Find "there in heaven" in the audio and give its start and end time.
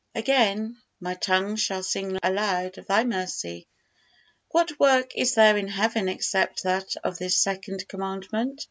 5.35-6.09